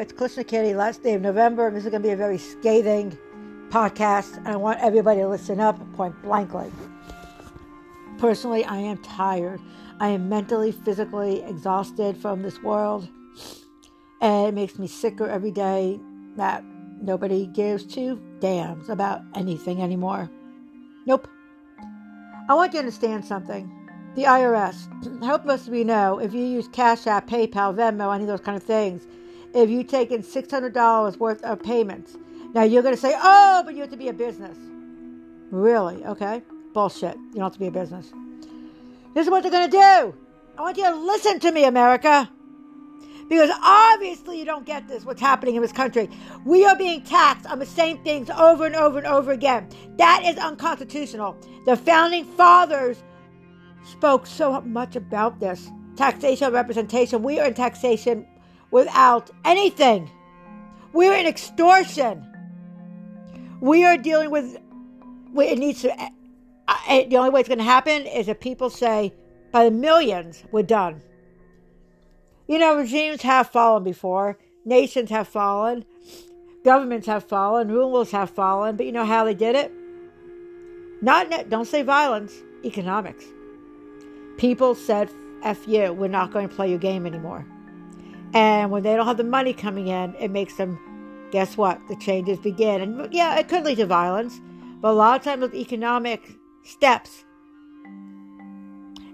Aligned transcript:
It's 0.00 0.14
Klishna 0.14 0.48
Kitty, 0.48 0.72
last 0.72 1.02
day 1.02 1.12
of 1.12 1.20
November. 1.20 1.70
This 1.70 1.84
is 1.84 1.90
going 1.90 2.02
to 2.02 2.08
be 2.08 2.14
a 2.14 2.16
very 2.16 2.38
scathing 2.38 3.18
podcast, 3.68 4.38
and 4.38 4.48
I 4.48 4.56
want 4.56 4.80
everybody 4.80 5.20
to 5.20 5.28
listen 5.28 5.60
up 5.60 5.78
point 5.92 6.14
blankly. 6.22 6.72
Personally, 8.16 8.64
I 8.64 8.78
am 8.78 8.96
tired. 9.02 9.60
I 10.00 10.08
am 10.08 10.26
mentally, 10.30 10.72
physically 10.72 11.42
exhausted 11.42 12.16
from 12.16 12.40
this 12.40 12.62
world, 12.62 13.10
and 14.22 14.48
it 14.48 14.54
makes 14.54 14.78
me 14.78 14.86
sicker 14.86 15.28
every 15.28 15.50
day 15.50 16.00
that 16.36 16.64
nobody 17.02 17.44
gives 17.48 17.84
two 17.84 18.18
damns 18.40 18.88
about 18.88 19.20
anything 19.34 19.82
anymore. 19.82 20.30
Nope. 21.04 21.28
I 22.48 22.54
want 22.54 22.72
you 22.72 22.78
to 22.78 22.86
understand 22.86 23.26
something. 23.26 23.70
The 24.16 24.22
IRS, 24.22 25.22
help 25.22 25.46
us 25.46 25.68
we 25.68 25.84
know 25.84 26.20
if 26.20 26.32
you 26.32 26.42
use 26.42 26.68
Cash 26.68 27.06
App, 27.06 27.28
PayPal, 27.28 27.74
Venmo, 27.74 28.14
any 28.14 28.24
of 28.24 28.28
those 28.28 28.40
kind 28.40 28.56
of 28.56 28.62
things, 28.62 29.06
if 29.54 29.70
you 29.70 29.84
take 29.84 30.10
in 30.10 30.22
$600 30.22 31.16
worth 31.18 31.42
of 31.42 31.62
payments, 31.62 32.16
now 32.54 32.62
you're 32.62 32.82
going 32.82 32.94
to 32.94 33.00
say, 33.00 33.14
oh, 33.16 33.62
but 33.64 33.74
you 33.74 33.80
have 33.80 33.90
to 33.90 33.96
be 33.96 34.08
a 34.08 34.12
business. 34.12 34.56
Really? 35.50 36.04
Okay. 36.04 36.42
Bullshit. 36.72 37.16
You 37.16 37.34
don't 37.34 37.44
have 37.44 37.52
to 37.54 37.58
be 37.58 37.66
a 37.66 37.72
business. 37.72 38.12
This 39.14 39.26
is 39.26 39.30
what 39.30 39.42
they're 39.42 39.52
going 39.52 39.70
to 39.70 39.76
do. 39.76 40.14
I 40.58 40.62
want 40.62 40.76
you 40.76 40.84
to 40.84 40.94
listen 40.94 41.40
to 41.40 41.52
me, 41.52 41.64
America. 41.64 42.30
Because 43.28 43.50
obviously 43.62 44.38
you 44.40 44.44
don't 44.44 44.66
get 44.66 44.88
this, 44.88 45.04
what's 45.04 45.20
happening 45.20 45.54
in 45.54 45.62
this 45.62 45.72
country. 45.72 46.10
We 46.44 46.64
are 46.64 46.76
being 46.76 47.02
taxed 47.02 47.46
on 47.46 47.60
the 47.60 47.66
same 47.66 48.02
things 48.02 48.28
over 48.30 48.66
and 48.66 48.74
over 48.74 48.98
and 48.98 49.06
over 49.06 49.30
again. 49.30 49.68
That 49.98 50.24
is 50.24 50.36
unconstitutional. 50.36 51.36
The 51.64 51.76
founding 51.76 52.24
fathers 52.24 53.02
spoke 53.84 54.26
so 54.26 54.60
much 54.62 54.96
about 54.96 55.38
this 55.38 55.70
taxation 55.96 56.52
representation. 56.52 57.22
We 57.22 57.38
are 57.38 57.46
in 57.46 57.54
taxation 57.54 58.26
without 58.70 59.30
anything. 59.44 60.10
We're 60.92 61.14
in 61.14 61.26
extortion. 61.26 62.26
We 63.60 63.84
are 63.84 63.96
dealing 63.96 64.30
with. 64.30 64.56
It 65.36 65.58
needs 65.58 65.82
to. 65.82 65.94
Uh, 66.68 67.04
the 67.08 67.16
only 67.16 67.30
way 67.30 67.40
it's 67.40 67.48
going 67.48 67.58
to 67.58 67.64
happen 67.64 68.06
is 68.06 68.28
if 68.28 68.40
people 68.40 68.70
say, 68.70 69.12
by 69.52 69.64
the 69.64 69.70
millions, 69.70 70.44
we're 70.52 70.62
done. 70.62 71.02
You 72.46 72.58
know, 72.58 72.76
regimes 72.76 73.22
have 73.22 73.48
fallen 73.48 73.84
before, 73.84 74.38
nations 74.64 75.10
have 75.10 75.28
fallen, 75.28 75.84
governments 76.64 77.06
have 77.06 77.24
fallen, 77.24 77.68
rulers 77.68 78.10
have 78.10 78.30
fallen, 78.30 78.76
but 78.76 78.86
you 78.86 78.92
know 78.92 79.04
how 79.04 79.24
they 79.24 79.34
did 79.34 79.56
it? 79.56 79.72
Not, 81.02 81.48
don't 81.48 81.66
say 81.66 81.82
violence, 81.82 82.32
economics. 82.64 83.24
People 84.36 84.74
said, 84.74 85.10
F 85.42 85.66
you, 85.66 85.92
we're 85.92 86.08
not 86.08 86.32
going 86.32 86.48
to 86.48 86.54
play 86.54 86.68
your 86.68 86.78
game 86.78 87.06
anymore. 87.06 87.46
And 88.32 88.70
when 88.70 88.82
they 88.82 88.94
don't 88.94 89.06
have 89.06 89.16
the 89.16 89.24
money 89.24 89.52
coming 89.52 89.88
in, 89.88 90.14
it 90.16 90.30
makes 90.30 90.56
them, 90.56 90.78
guess 91.32 91.56
what? 91.56 91.80
The 91.88 91.96
changes 91.96 92.38
begin. 92.38 92.80
And 92.80 93.12
yeah, 93.12 93.36
it 93.38 93.48
could 93.48 93.64
lead 93.64 93.78
to 93.78 93.86
violence, 93.86 94.40
but 94.80 94.90
a 94.90 94.92
lot 94.92 95.18
of 95.18 95.24
times 95.24 95.42
with 95.42 95.54
economic 95.54 96.36
steps. 96.62 97.24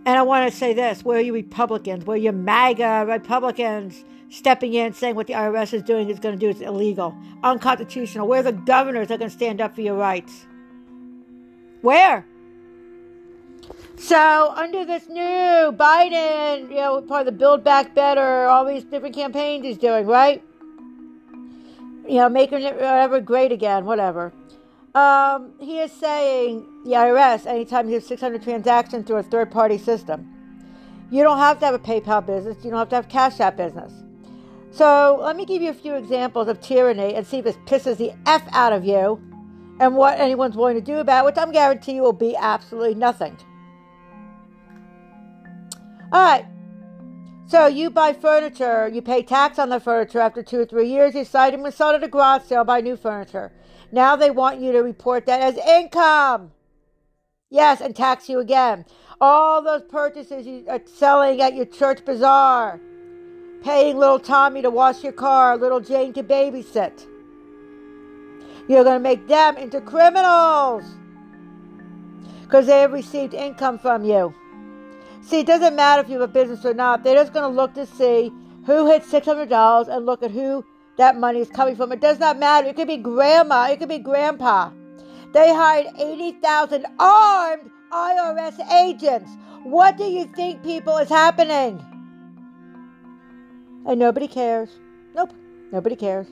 And 0.07 0.17
I 0.17 0.23
want 0.23 0.51
to 0.51 0.57
say 0.57 0.73
this 0.73 1.05
where 1.05 1.19
are 1.19 1.23
you 1.23 1.33
Republicans? 1.33 2.05
Where 2.05 2.15
are 2.15 2.19
you 2.19 2.33
MAGA 2.33 3.07
Republicans 3.09 4.05
stepping 4.29 4.75
in 4.75 4.93
saying 4.93 5.15
what 5.15 5.27
the 5.27 5.33
IRS 5.33 5.73
is 5.73 5.83
doing 5.83 6.09
is 6.09 6.21
going 6.21 6.39
to 6.39 6.41
do 6.41 6.49
is 6.49 6.61
illegal, 6.61 7.17
unconstitutional? 7.43 8.29
Where 8.29 8.41
are 8.41 8.45
the 8.45 8.53
governors 8.53 9.09
that 9.09 9.15
are 9.15 9.19
going 9.19 9.31
to 9.31 9.37
stand 9.37 9.61
up 9.61 9.75
for 9.75 9.81
your 9.81 9.97
rights? 9.97 10.47
Where? 11.81 12.27
So 13.99 14.53
under 14.55 14.85
this 14.85 15.09
new 15.09 15.73
Biden, 15.73 16.69
you 16.69 16.77
know, 16.77 17.01
part 17.01 17.21
of 17.21 17.27
the 17.27 17.33
Build 17.33 17.65
Back 17.65 17.95
Better, 17.95 18.47
all 18.47 18.65
these 18.65 18.85
different 18.85 19.15
campaigns 19.15 19.65
he's 19.65 19.79
doing, 19.79 20.07
right? 20.07 20.45
You 22.07 22.17
know, 22.17 22.29
making 22.29 22.63
it 22.63 22.75
whatever 22.75 23.21
great 23.21 23.53
again, 23.53 23.85
whatever. 23.85 24.33
Um, 24.95 25.53
he 25.59 25.81
is 25.81 25.93
saying 25.93 26.67
the 26.85 26.93
IRS 26.93 27.47
anytime 27.47 27.89
you 27.89 27.95
have 27.95 28.05
600 28.05 28.43
transactions 28.43 29.07
through 29.07 29.17
a 29.17 29.23
third-party 29.23 29.79
system, 29.79 30.33
you 31.11 31.23
don't 31.23 31.39
have 31.39 31.59
to 31.61 31.67
have 31.67 31.75
a 31.75 31.79
PayPal 31.79 32.25
business. 32.25 32.57
You 32.65 32.71
don't 32.71 32.79
have 32.79 32.89
to 32.91 32.97
have 32.97 33.09
Cash 33.09 33.41
App 33.41 33.57
business. 33.57 33.93
So 34.71 35.19
let 35.23 35.37
me 35.37 35.47
give 35.47 35.63
you 35.63 35.71
a 35.71 35.75
few 35.75 35.95
examples 35.95 36.49
of 36.49 36.61
tyranny 36.61 37.15
and 37.15 37.27
see 37.27 37.39
if 37.39 37.45
this 37.45 37.57
pisses 37.67 37.97
the 37.97 38.13
f 38.27 38.43
out 38.53 38.73
of 38.73 38.85
you, 38.85 39.21
and 39.81 39.97
what 39.97 40.21
anyone's 40.21 40.57
willing 40.57 40.77
to 40.77 40.83
do 40.83 40.99
about 40.99 41.25
it, 41.25 41.27
which 41.27 41.39
I'm 41.39 41.51
guarantee 41.51 41.93
you 41.93 42.03
will 42.03 42.13
be 42.13 42.37
absolutely 42.37 42.95
nothing. 42.95 43.37
All 46.13 46.25
right. 46.25 46.47
So 47.49 47.67
you 47.67 47.91
buy 47.91 48.13
furniture, 48.13 48.89
you 48.89 49.03
pay 49.03 49.23
tax 49.23 49.59
on 49.59 49.69
the 49.69 49.79
furniture 49.79 50.19
after 50.19 50.43
two 50.43 50.61
or 50.61 50.65
three 50.65 50.89
years, 50.89 51.15
you 51.15 51.21
decide 51.23 51.51
to 51.53 51.73
sell 51.73 51.91
it 51.91 51.97
at 51.97 52.03
a 52.03 52.09
garage 52.09 52.43
sale, 52.43 52.65
buy 52.65 52.81
new 52.81 52.97
furniture. 52.97 53.53
Now 53.93 54.17
they 54.17 54.31
want 54.31 54.61
you 54.61 54.73
to 54.73 54.81
report 54.81 55.27
that 55.27 55.41
as 55.41 55.57
income. 55.57 56.51
Yes, 57.49 57.81
and 57.81 57.95
tax 57.95 58.29
you 58.29 58.41
again. 58.41 58.85
All 59.21 59.63
those 59.63 59.83
purchases 59.83 60.45
you 60.45 60.65
are 60.69 60.81
selling 60.85 61.41
at 61.41 61.55
your 61.55 61.67
church 61.67 62.05
bazaar, 62.05 62.81
paying 63.63 63.97
little 63.97 64.19
Tommy 64.19 64.61
to 64.63 64.71
wash 64.71 65.05
your 65.05 65.13
car, 65.13 65.57
little 65.57 65.81
Jane 65.81 66.13
to 66.15 66.25
babysit. 66.25 67.07
You're 68.69 68.83
going 68.83 68.97
to 68.97 69.01
make 69.01 69.29
them 69.29 69.57
into 69.57 69.81
criminals 69.81 70.85
because 72.43 72.67
they 72.67 72.81
have 72.81 72.93
received 72.93 73.35
income 73.35 73.79
from 73.79 74.05
you. 74.05 74.35
See, 75.27 75.41
it 75.41 75.47
doesn't 75.47 75.75
matter 75.75 76.03
if 76.03 76.09
you 76.09 76.21
have 76.21 76.31
a 76.31 76.33
business 76.33 76.65
or 76.65 76.73
not. 76.73 77.03
They're 77.03 77.17
just 77.17 77.33
going 77.33 77.51
to 77.51 77.57
look 77.57 77.75
to 77.75 77.85
see 77.85 78.31
who 78.65 78.87
hit 78.87 79.03
$600 79.03 79.89
and 79.89 80.07
look 80.07 80.23
at 80.23 80.31
who 80.31 80.65
that 80.99 81.17
money 81.17 81.41
is 81.41 81.49
coming 81.49 81.75
from. 81.75 81.91
It 81.91 82.01
does 82.01 82.21
not 82.21 82.39
matter. 82.39 82.69
It 82.69 82.77
could 82.77 82.87
be 82.87 82.97
grandma, 82.97 83.69
it 83.69 83.81
could 83.81 83.89
be 83.89 83.99
grandpa. 83.99 84.71
They 85.33 85.53
hired 85.53 85.89
80,000 85.99 86.87
armed 87.01 87.71
IRS 87.91 88.73
agents. 88.73 89.31
What 89.65 89.97
do 89.97 90.05
you 90.05 90.27
think, 90.27 90.63
people, 90.63 90.97
is 90.99 91.09
happening? 91.09 91.85
And 93.85 93.99
nobody 93.99 94.29
cares. 94.29 94.71
Nope, 95.17 95.33
nobody 95.73 95.97
cares. 95.97 96.29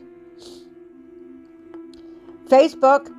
Facebook 2.47 3.13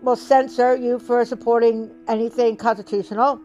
will 0.00 0.14
censor 0.14 0.76
you 0.76 1.00
for 1.00 1.24
supporting 1.24 1.90
anything 2.06 2.56
constitutional. 2.56 3.40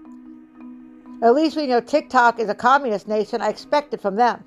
At 1.24 1.34
least 1.34 1.56
we 1.56 1.68
know 1.68 1.80
TikTok 1.80 2.38
is 2.38 2.50
a 2.50 2.54
communist 2.54 3.08
nation. 3.08 3.42
I 3.42 3.48
expect 3.48 3.94
it 3.94 4.02
from 4.02 4.18
them. 4.18 4.44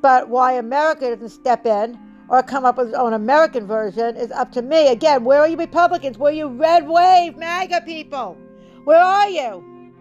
But 0.00 0.28
why 0.28 0.52
America 0.52 1.10
doesn't 1.10 1.30
step 1.30 1.66
in 1.66 1.98
or 2.28 2.44
come 2.44 2.64
up 2.64 2.78
with 2.78 2.88
its 2.88 2.96
own 2.96 3.12
American 3.12 3.66
version 3.66 4.16
is 4.16 4.30
up 4.30 4.52
to 4.52 4.62
me. 4.62 4.86
Again, 4.86 5.24
where 5.24 5.40
are 5.40 5.48
you 5.48 5.56
Republicans? 5.56 6.16
Where 6.16 6.30
are 6.30 6.34
you 6.34 6.46
red 6.46 6.86
wave 6.86 7.36
MAGA 7.36 7.80
people? 7.84 8.38
Where 8.84 9.00
are 9.00 9.28
you? 9.28 9.92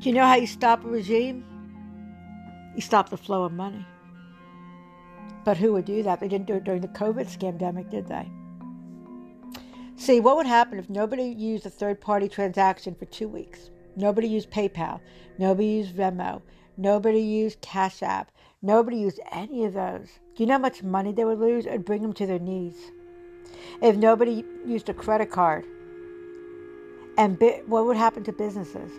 Do 0.00 0.08
you 0.08 0.14
know 0.14 0.24
how 0.24 0.36
you 0.36 0.46
stop 0.46 0.84
a 0.84 0.88
regime? 0.88 1.44
You 2.76 2.82
stop 2.82 3.08
the 3.08 3.16
flow 3.16 3.42
of 3.42 3.52
money. 3.52 3.84
But 5.44 5.56
who 5.56 5.72
would 5.72 5.86
do 5.86 6.04
that? 6.04 6.20
They 6.20 6.28
didn't 6.28 6.46
do 6.46 6.54
it 6.54 6.64
during 6.64 6.82
the 6.82 6.88
COVID 6.88 7.26
scandemic, 7.26 7.90
did 7.90 8.06
they? 8.06 8.30
See, 9.96 10.20
what 10.20 10.36
would 10.36 10.46
happen 10.46 10.78
if 10.78 10.90
nobody 10.90 11.24
used 11.24 11.66
a 11.66 11.70
third 11.70 12.00
party 12.00 12.28
transaction 12.28 12.94
for 12.94 13.04
two 13.04 13.28
weeks? 13.28 13.70
Nobody 13.94 14.26
used 14.26 14.50
PayPal. 14.50 15.00
Nobody 15.38 15.68
used 15.68 15.94
Venmo. 15.94 16.42
Nobody 16.76 17.20
used 17.20 17.60
Cash 17.60 18.02
App. 18.02 18.32
Nobody 18.62 18.96
used 18.96 19.20
any 19.30 19.64
of 19.64 19.74
those. 19.74 20.08
Do 20.34 20.42
you 20.42 20.46
know 20.46 20.54
how 20.54 20.58
much 20.60 20.82
money 20.82 21.12
they 21.12 21.24
would 21.24 21.38
lose? 21.38 21.66
It'd 21.66 21.84
bring 21.84 22.02
them 22.02 22.14
to 22.14 22.26
their 22.26 22.38
knees. 22.38 22.76
If 23.80 23.96
nobody 23.96 24.44
used 24.64 24.88
a 24.88 24.94
credit 24.94 25.30
card, 25.30 25.64
and 27.18 27.38
bi- 27.38 27.62
what 27.66 27.84
would 27.86 27.96
happen 27.96 28.24
to 28.24 28.32
businesses? 28.32 28.90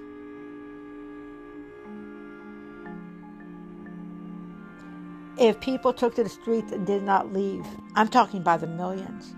If 5.39 5.59
people 5.59 5.93
took 5.93 6.13
to 6.15 6.23
the 6.23 6.29
streets 6.29 6.71
and 6.71 6.85
did 6.85 7.01
not 7.01 7.33
leave, 7.33 7.65
I'm 7.95 8.07
talking 8.07 8.43
by 8.43 8.57
the 8.57 8.67
millions. 8.67 9.33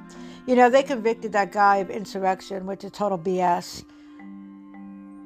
You 0.48 0.56
know, 0.56 0.70
they 0.70 0.84
convicted 0.84 1.32
that 1.32 1.52
guy 1.52 1.78
of 1.78 1.90
insurrection, 1.90 2.68
which 2.68 2.84
is 2.84 2.92
total 2.92 3.18
BS. 3.18 3.84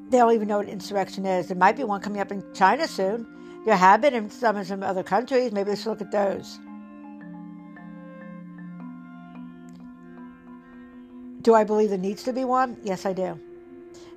They 0.09 0.17
don't 0.17 0.33
even 0.33 0.47
know 0.47 0.59
what 0.59 0.69
insurrection 0.69 1.25
is. 1.25 1.47
There 1.47 1.57
might 1.57 1.75
be 1.75 1.83
one 1.83 1.99
coming 1.99 2.21
up 2.21 2.31
in 2.31 2.43
China 2.53 2.87
soon. 2.87 3.27
There 3.65 3.75
have 3.75 4.01
been 4.01 4.13
in 4.13 4.29
some 4.29 4.55
of 4.55 4.65
some 4.65 4.81
other 4.81 5.03
countries. 5.03 5.51
Maybe 5.51 5.71
let's 5.71 5.85
look 5.85 6.01
at 6.01 6.11
those. 6.11 6.57
Do 11.41 11.53
I 11.53 11.63
believe 11.65 11.89
there 11.89 11.97
needs 11.97 12.23
to 12.23 12.33
be 12.33 12.45
one? 12.45 12.77
Yes, 12.83 13.05
I 13.05 13.13
do. 13.13 13.39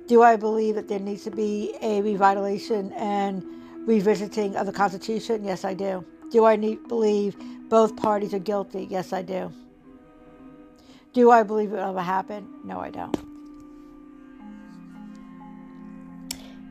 Do 0.07 0.23
I 0.23 0.37
believe 0.37 0.75
that 0.75 0.87
there 0.87 0.99
needs 0.99 1.23
to 1.23 1.31
be 1.31 1.75
a 1.81 2.01
revitalization 2.01 2.93
and 2.93 3.43
revisiting 3.87 4.55
of 4.55 4.65
the 4.65 4.73
Constitution? 4.73 5.43
Yes, 5.43 5.65
I 5.65 5.73
do. 5.73 6.05
Do 6.31 6.45
I 6.45 6.55
need, 6.55 6.87
believe 6.87 7.35
both 7.69 7.95
parties 7.95 8.33
are 8.33 8.39
guilty? 8.39 8.87
Yes, 8.89 9.13
I 9.13 9.21
do. 9.21 9.51
Do 11.13 11.29
I 11.29 11.43
believe 11.43 11.71
it 11.71 11.75
will 11.75 11.89
ever 11.91 12.01
happen? 12.01 12.47
No, 12.63 12.79
I 12.79 12.89
don't. 12.89 13.15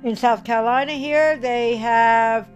In 0.03 0.17
South 0.17 0.43
Carolina, 0.43 0.93
here, 0.93 1.37
they 1.37 1.77
have 1.77 2.49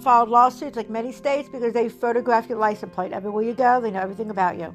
filed 0.00 0.28
lawsuits 0.28 0.76
like 0.76 0.88
many 0.88 1.10
states 1.10 1.48
because 1.48 1.72
they 1.72 1.88
photograph 1.88 2.48
your 2.48 2.58
license 2.58 2.94
plate 2.94 3.12
everywhere 3.12 3.42
you 3.42 3.54
go. 3.54 3.80
They 3.80 3.90
know 3.90 3.98
everything 4.00 4.30
about 4.30 4.56
you, 4.56 4.72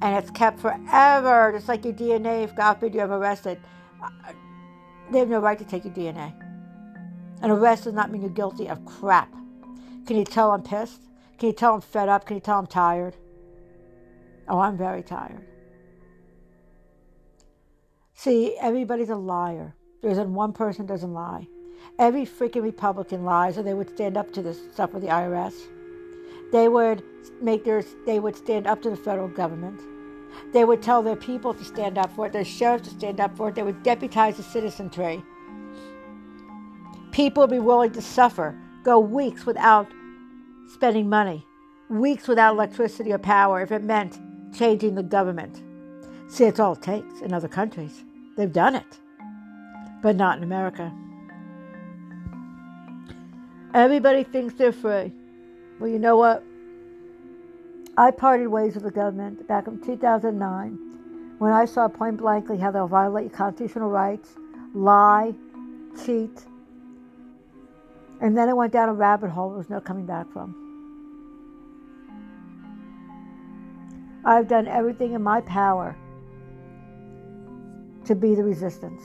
and 0.00 0.16
it's 0.16 0.30
kept 0.32 0.58
forever, 0.58 1.52
just 1.54 1.68
like 1.68 1.84
your 1.84 1.94
DNA. 1.94 2.42
If 2.42 2.56
God 2.56 2.74
forbid 2.74 2.94
you're 2.94 3.04
ever 3.04 3.16
arrested, 3.16 3.60
they 5.12 5.20
have 5.20 5.28
no 5.28 5.38
right 5.38 5.58
to 5.58 5.64
take 5.64 5.84
your 5.84 5.94
DNA. 5.94 6.34
An 7.42 7.50
arrest 7.50 7.84
does 7.84 7.94
not 7.94 8.10
mean 8.10 8.22
you're 8.22 8.30
guilty 8.30 8.66
of 8.66 8.84
crap. 8.84 9.32
Can 10.06 10.16
you 10.16 10.24
tell 10.24 10.50
I'm 10.50 10.62
pissed? 10.62 11.02
Can 11.38 11.50
you 11.50 11.54
tell 11.54 11.74
I'm 11.74 11.80
fed 11.80 12.08
up? 12.08 12.26
Can 12.26 12.36
you 12.36 12.40
tell 12.40 12.58
I'm 12.58 12.66
tired? 12.66 13.14
Oh, 14.48 14.58
I'm 14.58 14.76
very 14.76 15.04
tired. 15.04 15.46
See, 18.14 18.56
everybody's 18.60 19.10
a 19.10 19.16
liar. 19.16 19.74
There 20.00 20.10
isn't 20.10 20.34
one 20.34 20.52
person 20.52 20.86
doesn't 20.86 21.12
lie. 21.12 21.48
Every 21.98 22.24
freaking 22.24 22.62
Republican 22.62 23.24
lies, 23.24 23.58
or 23.58 23.62
they 23.62 23.74
would 23.74 23.90
stand 23.90 24.16
up 24.16 24.32
to 24.32 24.42
this 24.42 24.60
stuff 24.72 24.92
with 24.92 25.02
the 25.02 25.08
IRS. 25.08 25.54
They 26.52 26.68
would 26.68 27.02
make 27.40 27.64
their, 27.64 27.82
they 28.06 28.20
would 28.20 28.36
stand 28.36 28.66
up 28.66 28.82
to 28.82 28.90
the 28.90 28.96
federal 28.96 29.28
government. 29.28 29.80
They 30.52 30.64
would 30.64 30.82
tell 30.82 31.02
their 31.02 31.16
people 31.16 31.54
to 31.54 31.64
stand 31.64 31.98
up 31.98 32.14
for 32.14 32.26
it, 32.26 32.32
their 32.32 32.44
sheriffs 32.44 32.88
to 32.88 32.94
stand 32.94 33.20
up 33.20 33.36
for 33.36 33.48
it. 33.48 33.54
They 33.54 33.62
would 33.62 33.82
deputize 33.82 34.36
the 34.36 34.42
citizenry. 34.42 35.22
People 37.10 37.42
would 37.42 37.50
be 37.50 37.58
willing 37.58 37.92
to 37.92 38.02
suffer, 38.02 38.58
go 38.82 38.98
weeks 38.98 39.44
without 39.44 39.88
spending 40.72 41.08
money, 41.08 41.46
weeks 41.90 42.28
without 42.28 42.54
electricity 42.54 43.12
or 43.12 43.18
power 43.18 43.60
if 43.60 43.72
it 43.72 43.82
meant 43.82 44.18
changing 44.54 44.94
the 44.94 45.02
government. 45.02 45.62
See, 46.32 46.44
it's 46.44 46.58
all 46.58 46.72
it 46.72 46.80
takes 46.80 47.20
in 47.20 47.34
other 47.34 47.46
countries. 47.46 48.04
They've 48.38 48.50
done 48.50 48.74
it, 48.74 48.98
but 50.02 50.16
not 50.16 50.38
in 50.38 50.42
America. 50.42 50.90
Everybody 53.74 54.24
thinks 54.24 54.54
they're 54.54 54.72
free. 54.72 55.12
Well, 55.78 55.90
you 55.90 55.98
know 55.98 56.16
what? 56.16 56.42
I 57.98 58.12
parted 58.12 58.48
ways 58.48 58.76
with 58.76 58.84
the 58.84 58.90
government 58.90 59.46
back 59.46 59.66
in 59.66 59.78
2009 59.82 61.36
when 61.36 61.52
I 61.52 61.66
saw 61.66 61.86
point 61.88 62.16
blankly 62.16 62.56
how 62.56 62.70
they'll 62.70 62.88
violate 62.88 63.24
your 63.24 63.36
constitutional 63.36 63.90
rights, 63.90 64.30
lie, 64.72 65.34
cheat, 66.02 66.46
and 68.22 68.38
then 68.38 68.48
it 68.48 68.56
went 68.56 68.72
down 68.72 68.88
a 68.88 68.94
rabbit 68.94 69.28
hole 69.28 69.50
there 69.50 69.58
was 69.58 69.68
no 69.68 69.82
coming 69.82 70.06
back 70.06 70.32
from. 70.32 70.56
I've 74.24 74.48
done 74.48 74.66
everything 74.66 75.12
in 75.12 75.22
my 75.22 75.42
power 75.42 75.94
to 78.12 78.20
be 78.20 78.34
the 78.34 78.44
resistance. 78.44 79.02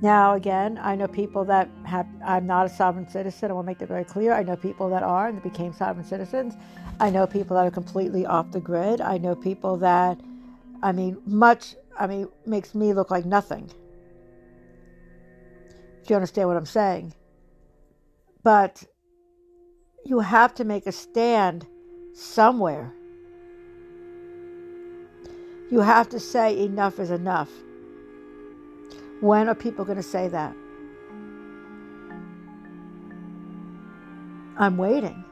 Now, 0.00 0.34
again, 0.34 0.78
I 0.80 0.94
know 0.94 1.08
people 1.08 1.44
that 1.46 1.68
have, 1.84 2.06
I'm 2.24 2.46
not 2.46 2.66
a 2.66 2.68
sovereign 2.68 3.08
citizen. 3.08 3.50
I 3.50 3.54
want 3.54 3.66
to 3.66 3.70
make 3.70 3.78
that 3.78 3.88
very 3.88 4.04
clear. 4.04 4.32
I 4.32 4.44
know 4.44 4.56
people 4.56 4.88
that 4.90 5.02
are 5.02 5.26
and 5.26 5.36
that 5.36 5.42
became 5.42 5.72
sovereign 5.72 6.06
citizens. 6.06 6.54
I 7.00 7.10
know 7.10 7.26
people 7.26 7.56
that 7.56 7.66
are 7.66 7.70
completely 7.70 8.24
off 8.24 8.52
the 8.52 8.60
grid. 8.60 9.00
I 9.00 9.18
know 9.18 9.34
people 9.34 9.76
that, 9.78 10.20
I 10.82 10.92
mean, 10.92 11.20
much, 11.26 11.74
I 11.98 12.06
mean, 12.06 12.28
makes 12.46 12.74
me 12.74 12.94
look 12.94 13.10
like 13.10 13.26
nothing. 13.26 13.70
If 16.02 16.10
you 16.10 16.16
understand 16.16 16.48
what 16.48 16.56
I'm 16.56 16.64
saying. 16.64 17.12
But 18.44 18.84
you 20.04 20.20
have 20.20 20.54
to 20.54 20.64
make 20.64 20.86
a 20.86 20.92
stand 20.92 21.66
somewhere. 22.14 22.94
You 25.70 25.80
have 25.80 26.08
to 26.10 26.20
say 26.20 26.58
enough 26.58 26.98
is 26.98 27.10
enough. 27.10 27.50
When 29.20 29.48
are 29.48 29.54
people 29.54 29.84
going 29.84 29.98
to 29.98 30.02
say 30.02 30.28
that? 30.28 30.54
I'm 34.56 34.76
waiting. 34.76 35.24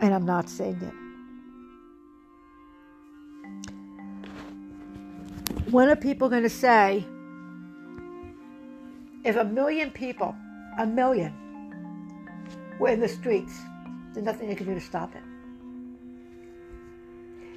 And 0.00 0.14
I'm 0.14 0.24
not 0.24 0.48
seeing 0.48 0.80
it. 0.80 0.94
When 5.70 5.88
are 5.88 5.96
people 5.96 6.28
going 6.28 6.42
to 6.42 6.48
say, 6.48 7.04
if 9.24 9.36
a 9.36 9.44
million 9.44 9.90
people, 9.90 10.34
a 10.78 10.86
million, 10.86 11.34
were 12.78 12.88
in 12.88 13.00
the 13.00 13.08
streets, 13.08 13.58
there's 14.14 14.24
nothing 14.24 14.48
they 14.48 14.54
could 14.54 14.66
do 14.66 14.74
to 14.74 14.80
stop 14.80 15.14
it? 15.14 15.22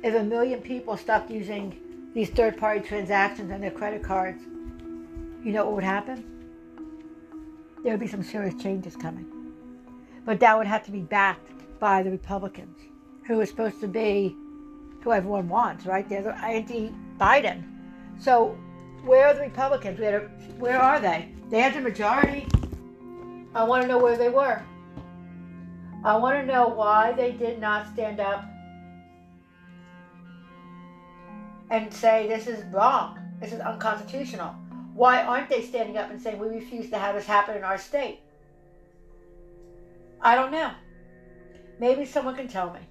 If 0.04 0.14
a 0.16 0.24
million 0.24 0.60
people 0.62 0.98
stopped 0.98 1.32
using 1.32 1.80
these 2.14 2.30
third 2.30 2.58
party 2.58 2.82
transactions 2.82 3.52
on 3.54 3.62
their 3.62 3.72
credit 3.72 4.04
cards, 4.04 4.44
you 5.44 5.54
know 5.54 5.64
what 5.64 5.76
would 5.76 5.84
happen? 5.86 6.26
There 7.84 7.94
would 7.94 8.02
be 8.02 8.08
some 8.08 8.22
serious 8.22 8.54
changes 8.62 8.98
coming. 8.98 9.26
But 10.26 10.42
that 10.42 10.58
would 10.58 10.68
have 10.68 10.84
to 10.86 10.92
be 10.92 11.00
backed 11.00 11.52
by 11.80 12.04
the 12.04 12.12
Republicans, 12.12 12.78
who 13.26 13.40
are 13.40 13.46
supposed 13.46 13.80
to 13.80 13.88
be 13.88 14.36
who 15.02 15.14
everyone 15.14 15.48
wants, 15.48 15.86
right? 15.86 16.08
They're 16.08 16.22
the 16.22 16.36
anti 16.36 16.94
Biden. 17.18 17.64
So 18.20 18.58
where 19.06 19.28
are 19.28 19.34
the 19.34 19.42
Republicans? 19.42 20.00
Where 20.60 20.82
are 20.82 21.00
they? 21.00 21.30
They 21.50 21.62
had 21.62 21.74
the 21.74 21.82
majority. 21.82 22.46
I 23.56 23.64
want 23.64 23.84
to 23.84 23.88
know 23.88 24.00
where 24.00 24.18
they 24.18 24.30
were. 24.30 24.62
I 26.04 26.18
want 26.18 26.40
to 26.42 26.46
know 26.46 26.68
why 26.68 27.14
they 27.14 27.32
did 27.32 27.60
not 27.60 27.88
stand 27.94 28.20
up 28.20 28.44
and 31.74 31.92
say 31.92 32.28
this 32.28 32.46
is 32.46 32.64
wrong, 32.66 33.18
this 33.42 33.52
is 33.52 33.60
unconstitutional? 33.60 34.54
Why 34.94 35.24
aren't 35.24 35.50
they 35.50 35.64
standing 35.64 35.98
up 35.98 36.12
and 36.12 36.22
saying 36.22 36.38
we 36.38 36.48
refuse 36.48 36.92
to 36.92 37.00
have 37.00 37.16
this 37.16 37.26
happen 37.26 37.58
in 37.58 37.64
our 37.64 37.80
state? 37.80 38.20
I 40.22 40.36
don't 40.36 40.52
know. 40.52 40.70
Maybe 41.80 42.06
someone 42.06 42.36
can 42.36 42.48
tell 42.48 42.72
me. 42.72 42.82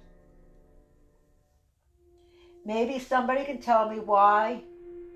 Maybe 2.65 2.99
somebody 2.99 3.45
can 3.45 3.61
tell 3.61 3.89
me 3.89 3.99
why 3.99 4.61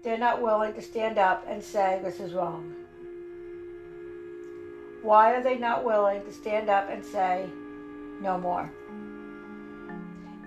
they're 0.01 0.17
not 0.17 0.41
willing 0.41 0.73
to 0.73 0.81
stand 0.81 1.17
up 1.17 1.45
and 1.45 1.61
say 1.61 1.99
this 2.01 2.21
is 2.21 2.31
wrong. 2.31 2.73
Why 5.03 5.33
are 5.33 5.43
they 5.43 5.57
not 5.57 5.83
willing 5.83 6.23
to 6.23 6.31
stand 6.31 6.69
up 6.69 6.89
and 6.89 7.03
say 7.03 7.45
no 8.21 8.37
more? 8.37 8.71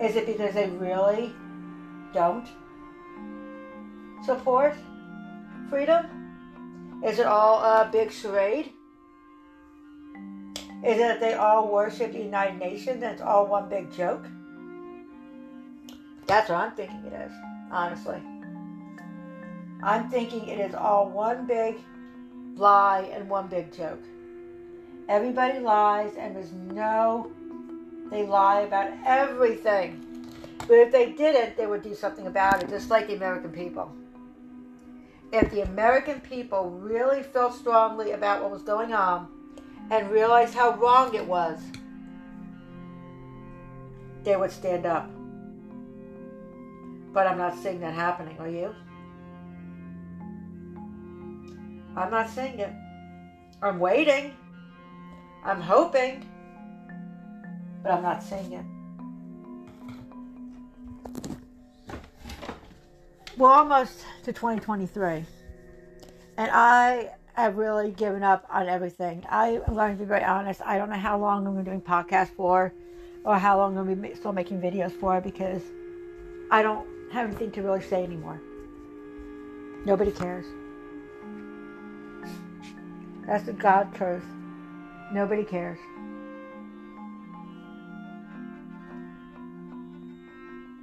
Is 0.01 0.15
it 0.15 0.25
because 0.25 0.55
they 0.55 0.69
really 0.69 1.35
don't 2.15 2.47
support 4.23 4.75
freedom? 5.69 7.01
Is 7.03 7.17
it 7.17 7.25
all 7.25 7.59
a 7.59 7.89
big 7.91 8.11
charade? 8.11 8.71
Is 10.83 10.97
it 10.97 10.99
that 10.99 11.19
they 11.19 11.33
all 11.33 11.71
worship 11.71 12.11
the 12.11 12.19
United 12.19 12.57
Nations 12.59 13.03
and 13.03 13.13
it's 13.13 13.21
all 13.21 13.47
one 13.47 13.69
big 13.69 13.91
joke? 13.91 14.25
That's 16.27 16.49
what 16.49 16.57
I'm 16.59 16.71
thinking 16.71 17.03
it 17.05 17.13
is, 17.13 17.31
honestly. 17.71 18.21
I'm 19.83 20.09
thinking 20.09 20.47
it 20.47 20.59
is 20.59 20.75
all 20.75 21.09
one 21.09 21.47
big 21.47 21.77
lie 22.55 23.09
and 23.13 23.29
one 23.29 23.47
big 23.47 23.75
joke. 23.75 24.01
Everybody 25.09 25.59
lies, 25.59 26.13
and 26.17 26.35
there's 26.35 26.53
no, 26.53 27.31
they 28.11 28.25
lie 28.25 28.61
about 28.61 28.91
everything. 29.05 30.05
But 30.67 30.77
if 30.77 30.91
they 30.91 31.11
didn't, 31.11 31.57
they 31.57 31.65
would 31.65 31.81
do 31.81 31.95
something 31.95 32.27
about 32.27 32.63
it, 32.63 32.69
just 32.69 32.89
like 32.89 33.07
the 33.07 33.15
American 33.15 33.51
people 33.51 33.91
if 35.31 35.49
the 35.51 35.61
American 35.61 36.19
people 36.19 36.69
really 36.69 37.23
felt 37.23 37.53
strongly 37.55 38.11
about 38.11 38.41
what 38.41 38.51
was 38.51 38.63
going 38.63 38.93
on 38.93 39.29
and 39.89 40.09
realized 40.11 40.53
how 40.53 40.75
wrong 40.75 41.13
it 41.15 41.25
was, 41.25 41.59
they 44.23 44.35
would 44.35 44.51
stand 44.51 44.85
up. 44.85 45.09
But 47.13 47.27
I'm 47.27 47.37
not 47.37 47.57
seeing 47.57 47.79
that 47.81 47.93
happening, 47.93 48.37
are 48.39 48.49
you? 48.49 48.75
I'm 51.95 52.09
not 52.09 52.29
seeing 52.29 52.59
it. 52.59 52.71
I'm 53.61 53.79
waiting. 53.79 54.33
I'm 55.43 55.59
hoping. 55.59 56.27
But 57.83 57.93
I'm 57.93 58.03
not 58.03 58.23
seeing 58.23 58.53
it. 58.53 58.65
We're 63.37 63.51
almost 63.51 64.05
to 64.23 64.33
2023, 64.33 65.25
and 66.37 66.51
I 66.51 67.11
have 67.33 67.57
really 67.57 67.91
given 67.91 68.23
up 68.23 68.45
on 68.49 68.67
everything. 68.67 69.25
I 69.29 69.61
am 69.67 69.73
going 69.73 69.93
to 69.93 69.99
be 69.99 70.05
very 70.05 70.23
honest. 70.23 70.61
I 70.65 70.77
don't 70.77 70.89
know 70.89 70.97
how 70.97 71.17
long 71.17 71.47
I'm 71.47 71.53
going 71.53 71.65
to 71.65 71.71
be 71.71 71.77
doing 71.77 71.81
podcasts 71.81 72.35
for, 72.35 72.73
or 73.23 73.37
how 73.37 73.57
long 73.57 73.77
I'm 73.77 73.85
going 73.85 74.01
to 74.01 74.09
be 74.09 74.15
still 74.15 74.33
making 74.33 74.61
videos 74.61 74.91
for, 74.91 75.21
because 75.21 75.61
I 76.49 76.61
don't 76.61 76.87
have 77.11 77.27
anything 77.29 77.51
to 77.51 77.61
really 77.61 77.81
say 77.81 78.03
anymore. 78.03 78.39
Nobody 79.85 80.11
cares. 80.11 80.45
That's 83.25 83.45
the 83.45 83.53
God 83.53 83.93
truth. 83.95 84.25
Nobody 85.13 85.43
cares. 85.43 85.79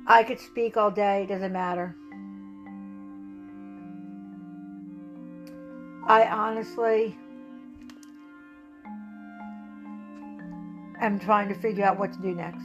I 0.06 0.24
could 0.24 0.40
speak 0.40 0.78
all 0.78 0.90
day, 0.90 1.24
it 1.24 1.26
doesn't 1.26 1.52
matter. 1.52 1.94
I 6.08 6.26
honestly 6.26 7.14
am 11.02 11.20
trying 11.20 11.48
to 11.50 11.54
figure 11.54 11.84
out 11.84 11.98
what 11.98 12.14
to 12.14 12.18
do 12.18 12.34
next. 12.34 12.64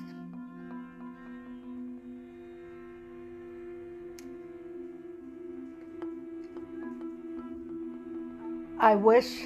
I 8.80 8.96
wish 8.96 9.44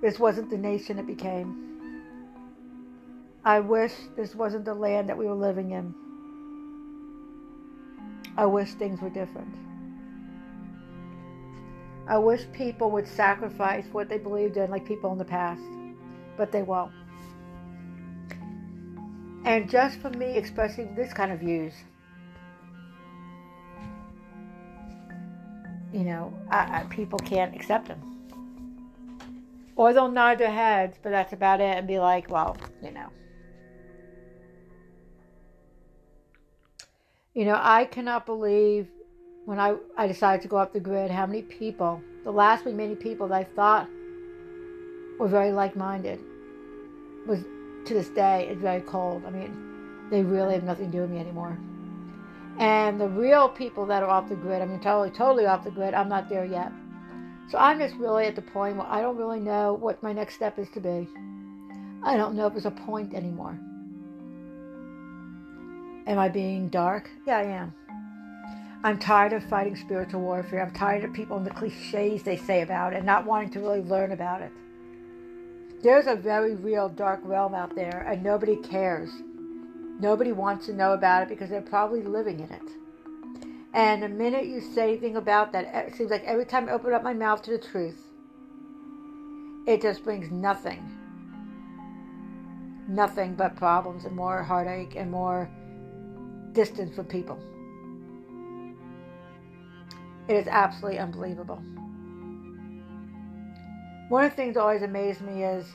this 0.00 0.18
wasn't 0.18 0.48
the 0.48 0.56
nation 0.56 0.98
it 0.98 1.06
became. 1.06 1.80
I 3.44 3.60
wish 3.60 3.92
this 4.16 4.34
wasn't 4.34 4.64
the 4.64 4.74
land 4.74 5.10
that 5.10 5.18
we 5.18 5.26
were 5.26 5.34
living 5.34 5.72
in. 5.72 5.94
I 8.38 8.46
wish 8.46 8.72
things 8.72 9.02
were 9.02 9.10
different. 9.10 9.71
I 12.06 12.18
wish 12.18 12.44
people 12.52 12.90
would 12.90 13.06
sacrifice 13.06 13.84
what 13.92 14.08
they 14.08 14.18
believed 14.18 14.56
in, 14.56 14.70
like 14.70 14.84
people 14.84 15.12
in 15.12 15.18
the 15.18 15.24
past, 15.24 15.62
but 16.36 16.50
they 16.50 16.62
won't. 16.62 16.92
And 19.44 19.68
just 19.70 19.98
for 20.00 20.10
me 20.10 20.36
expressing 20.36 20.94
this 20.94 21.12
kind 21.12 21.32
of 21.32 21.40
views, 21.40 21.72
you 25.92 26.04
know, 26.04 26.32
I, 26.50 26.80
I, 26.80 26.86
people 26.90 27.18
can't 27.18 27.54
accept 27.54 27.88
them. 27.88 28.00
Or 29.76 29.92
they'll 29.92 30.10
nod 30.10 30.38
their 30.38 30.50
heads, 30.50 30.98
but 31.02 31.10
that's 31.10 31.32
about 31.32 31.60
it, 31.60 31.76
and 31.76 31.86
be 31.86 31.98
like, 31.98 32.30
well, 32.30 32.56
you 32.82 32.90
know. 32.90 33.08
You 37.34 37.46
know, 37.46 37.58
I 37.60 37.86
cannot 37.86 38.26
believe 38.26 38.88
when 39.44 39.58
I, 39.58 39.74
I 39.96 40.06
decided 40.06 40.42
to 40.42 40.48
go 40.48 40.56
up 40.56 40.72
the 40.72 40.80
grid 40.80 41.10
how 41.10 41.26
many 41.26 41.42
people, 41.42 42.00
the 42.24 42.30
last 42.30 42.64
many 42.64 42.94
people 42.94 43.28
that 43.28 43.34
I 43.34 43.44
thought 43.44 43.88
were 45.18 45.28
very 45.28 45.52
like 45.52 45.76
minded, 45.76 46.20
was 47.26 47.40
to 47.86 47.94
this 47.94 48.08
day, 48.10 48.48
it's 48.50 48.60
very 48.60 48.80
cold. 48.80 49.24
I 49.26 49.30
mean, 49.30 50.08
they 50.10 50.22
really 50.22 50.54
have 50.54 50.64
nothing 50.64 50.86
to 50.86 50.92
do 50.92 51.00
with 51.00 51.10
me 51.10 51.18
anymore. 51.18 51.58
And 52.58 53.00
the 53.00 53.08
real 53.08 53.48
people 53.48 53.86
that 53.86 54.02
are 54.02 54.08
off 54.08 54.28
the 54.28 54.36
grid, 54.36 54.62
I 54.62 54.66
mean, 54.66 54.80
totally, 54.80 55.10
totally 55.10 55.46
off 55.46 55.64
the 55.64 55.70
grid, 55.70 55.94
I'm 55.94 56.08
not 56.08 56.28
there 56.28 56.44
yet. 56.44 56.70
So 57.50 57.58
I'm 57.58 57.78
just 57.78 57.96
really 57.96 58.26
at 58.26 58.36
the 58.36 58.42
point 58.42 58.76
where 58.76 58.86
I 58.86 59.00
don't 59.00 59.16
really 59.16 59.40
know 59.40 59.74
what 59.74 60.02
my 60.02 60.12
next 60.12 60.34
step 60.34 60.58
is 60.58 60.68
to 60.74 60.80
be. 60.80 61.08
I 62.04 62.16
don't 62.16 62.34
know 62.34 62.46
if 62.46 62.52
there's 62.52 62.66
a 62.66 62.70
point 62.70 63.14
anymore. 63.14 63.58
Am 66.06 66.18
I 66.18 66.28
being 66.28 66.68
dark? 66.68 67.10
Yeah, 67.26 67.38
I 67.38 67.42
am. 67.44 67.74
I'm 68.84 68.98
tired 68.98 69.32
of 69.32 69.44
fighting 69.44 69.76
spiritual 69.76 70.22
warfare. 70.22 70.60
I'm 70.60 70.72
tired 70.72 71.04
of 71.04 71.12
people 71.12 71.36
and 71.36 71.46
the 71.46 71.50
cliches 71.50 72.24
they 72.24 72.36
say 72.36 72.62
about 72.62 72.92
it 72.92 72.96
and 72.96 73.06
not 73.06 73.24
wanting 73.24 73.50
to 73.50 73.60
really 73.60 73.80
learn 73.80 74.10
about 74.10 74.42
it. 74.42 74.50
There's 75.82 76.08
a 76.08 76.16
very 76.16 76.56
real 76.56 76.88
dark 76.88 77.20
realm 77.22 77.54
out 77.54 77.76
there 77.76 78.04
and 78.08 78.24
nobody 78.24 78.56
cares. 78.56 79.10
Nobody 80.00 80.32
wants 80.32 80.66
to 80.66 80.72
know 80.72 80.94
about 80.94 81.22
it 81.22 81.28
because 81.28 81.48
they're 81.48 81.62
probably 81.62 82.02
living 82.02 82.40
in 82.40 82.50
it. 82.50 82.62
And 83.72 84.02
the 84.02 84.08
minute 84.08 84.46
you 84.46 84.60
say 84.60 84.90
anything 84.90 85.16
about 85.16 85.52
that, 85.52 85.64
it 85.86 85.94
seems 85.94 86.10
like 86.10 86.24
every 86.24 86.44
time 86.44 86.68
I 86.68 86.72
open 86.72 86.92
up 86.92 87.04
my 87.04 87.14
mouth 87.14 87.40
to 87.42 87.52
the 87.52 87.58
truth, 87.58 88.02
it 89.66 89.80
just 89.80 90.02
brings 90.02 90.30
nothing. 90.32 90.90
Nothing 92.88 93.36
but 93.36 93.54
problems 93.54 94.06
and 94.06 94.16
more 94.16 94.42
heartache 94.42 94.96
and 94.96 95.08
more 95.08 95.48
distance 96.52 96.96
from 96.96 97.06
people. 97.06 97.40
It 100.28 100.36
is 100.36 100.46
absolutely 100.46 100.98
unbelievable. 100.98 101.62
One 104.08 104.24
of 104.24 104.30
the 104.30 104.36
things 104.36 104.54
that 104.54 104.60
always 104.60 104.82
amazed 104.82 105.20
me 105.22 105.42
is 105.42 105.66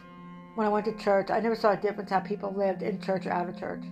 when 0.56 0.68
I 0.68 0.70
went 0.70 0.86
to 0.86 0.96
church, 0.98 1.30
I 1.30 1.39
never 1.39 1.56
saw 1.56 1.72
a 1.72 1.77
difference 1.77 2.10
how 2.10 2.20
people 2.20 2.54
lived 2.56 2.82
in 2.82 3.01
church 3.01 3.25
or 3.25 3.32
out 3.32 3.50
of 3.50 3.60
church. 3.60 3.84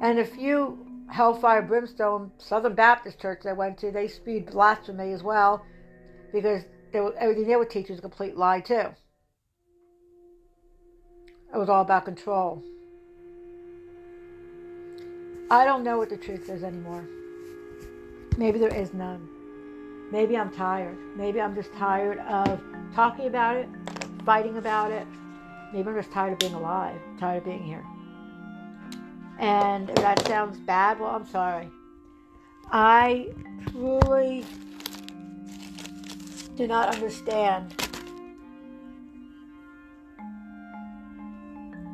And 0.00 0.18
a 0.18 0.24
few 0.24 0.84
Hellfire 1.08 1.62
Brimstone 1.62 2.32
Southern 2.38 2.74
Baptist 2.74 3.20
church 3.20 3.46
I 3.46 3.52
went 3.52 3.78
to, 3.78 3.90
they 3.90 4.08
spewed 4.08 4.46
blasphemy 4.46 5.12
as 5.12 5.22
well 5.22 5.64
because 6.32 6.64
they 6.92 7.00
were, 7.00 7.14
everything 7.18 7.46
they 7.46 7.56
were 7.56 7.64
teaching 7.64 7.92
was 7.92 7.98
a 7.98 8.02
complete 8.02 8.36
lie 8.36 8.60
too. 8.60 8.88
It 11.54 11.58
was 11.58 11.68
all 11.68 11.82
about 11.82 12.04
control. 12.04 12.62
I 15.50 15.64
don't 15.64 15.84
know 15.84 15.98
what 15.98 16.08
the 16.08 16.16
truth 16.16 16.48
is 16.48 16.64
anymore. 16.64 17.04
Maybe 18.38 18.58
there 18.58 18.74
is 18.74 18.94
none. 18.94 19.28
Maybe 20.12 20.36
I'm 20.36 20.50
tired. 20.50 20.98
Maybe 21.16 21.40
I'm 21.40 21.54
just 21.54 21.72
tired 21.72 22.18
of 22.18 22.60
talking 22.94 23.28
about 23.28 23.56
it, 23.56 23.66
fighting 24.26 24.58
about 24.58 24.90
it. 24.90 25.06
Maybe 25.72 25.88
I'm 25.88 25.96
just 25.96 26.12
tired 26.12 26.34
of 26.34 26.38
being 26.38 26.52
alive, 26.52 27.00
tired 27.18 27.38
of 27.38 27.44
being 27.46 27.62
here. 27.62 27.82
And 29.38 29.88
if 29.88 29.96
that 29.96 30.20
sounds 30.26 30.58
bad, 30.58 31.00
well, 31.00 31.12
I'm 31.12 31.24
sorry. 31.24 31.70
I 32.70 33.30
truly 33.70 34.44
do 36.56 36.66
not 36.66 36.94
understand. 36.94 37.74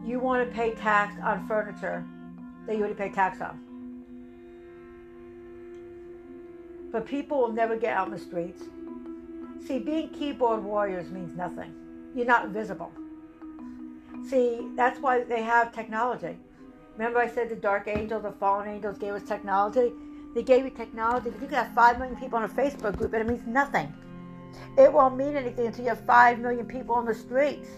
You 0.04 0.18
want 0.18 0.44
to 0.44 0.52
pay 0.52 0.74
tax 0.74 1.14
on 1.22 1.46
furniture 1.46 2.04
that 2.66 2.74
you 2.74 2.80
already 2.80 2.94
pay 2.94 3.10
tax 3.10 3.40
on. 3.40 3.67
But 6.90 7.06
people 7.06 7.38
will 7.38 7.52
never 7.52 7.76
get 7.76 7.92
out 7.94 8.08
in 8.08 8.14
the 8.14 8.18
streets. 8.18 8.62
See, 9.66 9.78
being 9.78 10.08
keyboard 10.10 10.64
warriors 10.64 11.10
means 11.10 11.36
nothing. 11.36 11.74
You're 12.14 12.26
not 12.26 12.48
visible. 12.48 12.92
See, 14.28 14.68
that's 14.76 14.98
why 15.00 15.24
they 15.24 15.42
have 15.42 15.74
technology. 15.74 16.36
Remember, 16.96 17.20
I 17.20 17.28
said 17.28 17.48
the 17.48 17.56
dark 17.56 17.86
angels, 17.86 18.22
the 18.22 18.32
fallen 18.32 18.68
angels 18.68 18.98
gave 18.98 19.12
us 19.12 19.22
technology? 19.22 19.92
They 20.34 20.42
gave 20.42 20.64
you 20.64 20.70
technology, 20.70 21.30
but 21.30 21.40
you 21.40 21.48
can 21.48 21.64
have 21.64 21.74
5 21.74 21.98
million 21.98 22.16
people 22.16 22.38
on 22.38 22.44
a 22.44 22.48
Facebook 22.48 22.96
group, 22.96 23.12
and 23.12 23.22
it 23.22 23.28
means 23.28 23.46
nothing. 23.46 23.92
It 24.76 24.92
won't 24.92 25.16
mean 25.16 25.36
anything 25.36 25.66
until 25.66 25.84
you 25.84 25.90
have 25.90 26.04
5 26.04 26.38
million 26.40 26.66
people 26.66 26.94
on 26.94 27.04
the 27.04 27.14
streets. 27.14 27.68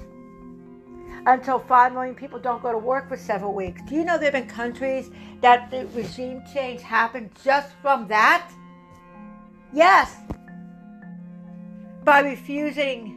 Until 1.27 1.59
5 1.59 1.93
million 1.93 2.15
people 2.15 2.39
don't 2.39 2.63
go 2.63 2.73
to 2.73 2.79
work 2.79 3.09
for 3.09 3.17
several 3.17 3.53
weeks. 3.53 3.83
Do 3.87 3.95
you 3.95 4.05
know 4.05 4.17
there 4.17 4.31
have 4.31 4.33
been 4.33 4.49
countries 4.49 5.11
that 5.43 5.71
the 5.71 5.87
regime 5.95 6.43
change 6.53 6.81
happened 6.81 7.31
just 7.45 7.71
from 7.83 8.09
that? 8.09 8.51
Yes. 9.73 10.17
By 12.05 12.21
refusing 12.21 13.17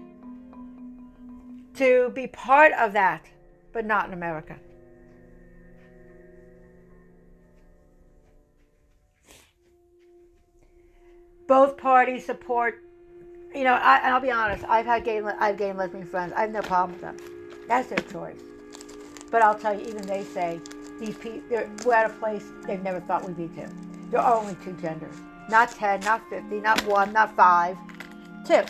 to 1.75 2.11
be 2.13 2.27
part 2.27 2.71
of 2.73 2.93
that, 2.93 3.25
but 3.71 3.85
not 3.85 4.07
in 4.07 4.13
America. 4.13 4.57
both 11.47 11.77
parties 11.77 12.25
support. 12.25 12.83
You 13.53 13.63
know, 13.63 13.73
I, 13.73 13.97
and 13.97 14.13
I'll 14.13 14.19
be 14.19 14.31
honest. 14.31 14.63
I've 14.67 14.85
had 14.85 15.03
gay, 15.03 15.21
I've 15.21 15.57
gay 15.57 15.69
and 15.69 15.77
lesbian 15.77 16.05
friends. 16.05 16.33
I 16.35 16.41
have 16.41 16.51
no 16.51 16.61
problem 16.61 16.93
with 16.93 17.01
them. 17.01 17.17
That's 17.67 17.89
their 17.89 17.99
choice. 17.99 18.41
But 19.29 19.41
I'll 19.41 19.57
tell 19.57 19.73
you, 19.79 19.85
even 19.87 20.01
they 20.07 20.23
say 20.23 20.59
these 20.99 21.15
people, 21.17 21.43
we're 21.85 21.93
at 21.93 22.09
a 22.09 22.13
place 22.15 22.45
they've 22.65 22.81
never 22.81 22.99
thought 23.01 23.25
we'd 23.25 23.37
be 23.37 23.47
to. 23.61 23.69
There 24.09 24.19
are 24.19 24.39
only 24.39 24.55
two 24.63 24.73
genders, 24.81 25.15
not 25.49 25.71
ten, 25.71 25.99
not 26.01 26.27
fifty, 26.29 26.59
not 26.59 26.85
one, 26.85 27.13
not 27.13 27.35
five, 27.35 27.77
two. 28.45 28.63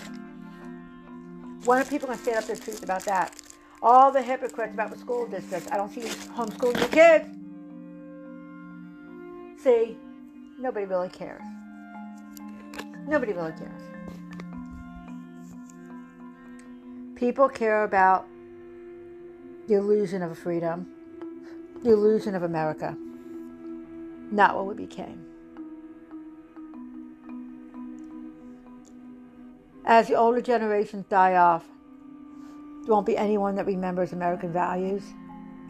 When 1.65 1.79
are 1.79 1.85
people 1.85 2.07
going 2.07 2.17
to 2.17 2.23
stand 2.23 2.37
up 2.37 2.45
their 2.45 2.55
truth 2.55 2.83
about 2.83 3.03
that? 3.05 3.35
All 3.81 4.11
the 4.11 4.21
hypocrites 4.21 4.73
about 4.73 4.91
the 4.91 4.97
school 4.97 5.27
districts. 5.27 5.69
I 5.71 5.77
don't 5.77 5.89
see 5.91 6.01
you 6.01 6.07
homeschooling 6.07 6.79
your 6.79 6.89
kids. 6.89 7.25
See, 9.63 9.97
nobody 10.59 10.85
really 10.85 11.09
cares. 11.09 11.41
Nobody 13.07 13.33
really 13.33 13.53
cares. 13.53 13.81
People 17.15 17.47
care 17.47 17.83
about 17.83 18.27
the 19.67 19.75
illusion 19.75 20.21
of 20.21 20.37
freedom, 20.37 20.87
the 21.81 21.91
illusion 21.91 22.35
of 22.35 22.43
America, 22.43 22.97
not 24.31 24.55
what 24.57 24.65
we 24.65 24.73
became. 24.73 25.25
As 29.85 30.07
the 30.07 30.15
older 30.15 30.41
generations 30.41 31.05
die 31.09 31.35
off, 31.35 31.65
there 32.83 32.93
won't 32.93 33.05
be 33.05 33.17
anyone 33.17 33.55
that 33.55 33.65
remembers 33.65 34.13
American 34.13 34.51
values, 34.51 35.03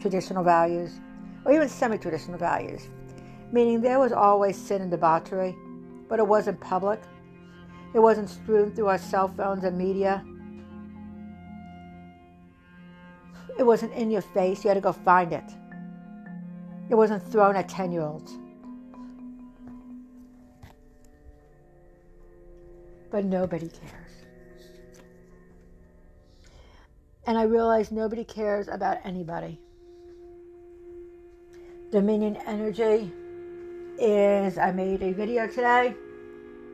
traditional 0.00 0.44
values, 0.44 1.00
or 1.44 1.52
even 1.52 1.68
semi 1.68 1.98
traditional 1.98 2.38
values, 2.38 2.88
meaning 3.52 3.80
there 3.80 3.98
was 3.98 4.12
always 4.12 4.56
sin 4.56 4.82
and 4.82 4.90
debauchery, 4.90 5.54
but 6.08 6.18
it 6.18 6.26
wasn't 6.26 6.60
public 6.60 7.00
it 7.94 8.00
wasn't 8.00 8.28
strewn 8.28 8.72
through 8.72 8.88
our 8.88 8.98
cell 8.98 9.28
phones 9.28 9.62
and 9.62 9.78
media. 9.78 10.24
It 13.56 13.62
wasn't 13.62 13.92
in 13.92 14.10
your 14.10 14.20
face. 14.20 14.64
You 14.64 14.68
had 14.68 14.74
to 14.74 14.80
go 14.80 14.92
find 14.92 15.32
it. 15.32 15.44
It 16.90 16.96
wasn't 16.96 17.22
thrown 17.22 17.54
at 17.54 17.68
10 17.68 17.92
year 17.92 18.02
olds. 18.02 18.36
But 23.12 23.24
nobody 23.24 23.68
cares. 23.68 24.03
And 27.26 27.38
I 27.38 27.44
realized 27.44 27.90
nobody 27.90 28.22
cares 28.22 28.68
about 28.68 28.98
anybody. 29.04 29.58
Dominion 31.90 32.36
Energy 32.46 33.10
is, 33.98 34.58
I 34.58 34.72
made 34.72 35.02
a 35.02 35.12
video 35.12 35.46
today 35.46 35.94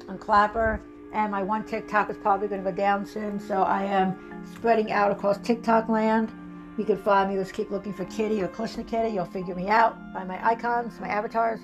on 0.09 0.19
Clapper, 0.19 0.81
and 1.13 1.31
my 1.31 1.43
one 1.43 1.65
TikTok 1.65 2.11
is 2.11 2.17
probably 2.17 2.49
going 2.49 2.65
to 2.65 2.71
go 2.71 2.77
down 2.77 3.07
soon, 3.07 3.39
so 3.39 3.63
I 3.63 3.85
am 3.85 4.45
spreading 4.53 4.91
out 4.91 5.13
across 5.13 5.39
TikTok 5.39 5.89
land. 5.89 6.33
You 6.79 6.85
can 6.85 6.97
find 6.97 7.31
me, 7.31 7.37
just 7.37 7.53
keep 7.53 7.71
looking 7.71 7.93
for 7.93 8.05
Kitty 8.07 8.43
or 8.43 8.49
Klishna 8.49 8.87
Kitty, 8.89 9.11
you'll 9.15 9.27
figure 9.27 9.55
me 9.55 9.69
out 9.69 9.97
by 10.13 10.25
my 10.25 10.45
icons, 10.45 10.99
my 10.99 11.09
avatars. 11.09 11.61